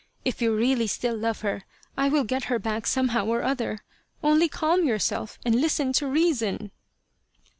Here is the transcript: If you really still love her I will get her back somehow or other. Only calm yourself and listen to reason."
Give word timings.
If 0.25 0.41
you 0.41 0.55
really 0.55 0.87
still 0.87 1.15
love 1.15 1.41
her 1.41 1.61
I 1.95 2.09
will 2.09 2.23
get 2.23 2.45
her 2.45 2.57
back 2.57 2.87
somehow 2.87 3.27
or 3.27 3.43
other. 3.43 3.77
Only 4.23 4.49
calm 4.49 4.83
yourself 4.83 5.37
and 5.45 5.53
listen 5.53 5.93
to 5.93 6.07
reason." 6.07 6.71